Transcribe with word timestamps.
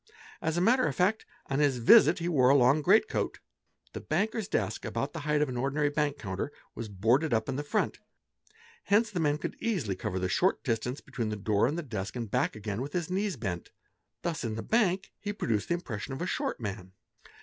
As 0.41 0.57
a 0.57 0.61
matter 0.61 0.87
of 0.87 0.95
fact, 0.95 1.27
on 1.47 1.59
his 1.59 1.77
visit 1.77 2.17
he 2.17 2.27
wore 2.27 2.49
a 2.49 2.55
long 2.55 2.81
great' 2.81 3.07
coat; 3.07 3.39
the 3.93 3.99
banker's 4.01 4.47
desk, 4.47 4.83
about 4.83 5.13
the 5.13 5.19
height 5.29 5.43
of 5.43 5.47
an 5.49 5.57
ordinary 5.57 5.91
bank 5.91 6.17
counter,— 6.17 6.51
was 6.73 6.89
boarded 6.89 7.35
up 7.35 7.47
in 7.47 7.61
front, 7.61 7.99
hence 8.85 9.11
the 9.11 9.19
man 9.19 9.37
could 9.37 9.55
easily 9.61 9.95
cover 9.95 10.17
the 10.17 10.27
short 10.27 10.63
distance 10.63 11.01
detween 11.01 11.29
the 11.29 11.35
door 11.35 11.67
and 11.67 11.77
the 11.77 11.83
desk 11.83 12.15
and 12.15 12.31
back 12.31 12.55
again 12.55 12.81
with 12.81 12.93
his 12.93 13.11
knees 13.11 13.35
bent; 13.35 13.69
thus 14.23 14.43
in 14.43 14.55
the 14.55 14.63
bank 14.63 15.11
he 15.19 15.31
produced 15.31 15.67
the 15.67 15.75
impression 15.75 16.13
of 16.13 16.21
a 16.23 16.25
short 16.25 16.59
man. 16.59 16.93